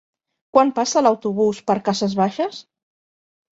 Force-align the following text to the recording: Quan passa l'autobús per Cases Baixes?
Quan 0.55 0.71
passa 0.79 1.03
l'autobús 1.07 1.61
per 1.69 1.77
Cases 1.91 2.19
Baixes? 2.23 2.65